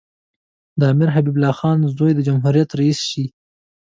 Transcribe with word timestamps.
د 0.79 0.81
امیر 0.93 1.09
حبیب 1.15 1.35
الله 1.37 1.55
خان 1.59 1.79
زوی 1.97 2.11
د 2.15 2.19
جمهوریت 2.27 2.69
رییس 2.79 2.99
شي. 3.09 3.25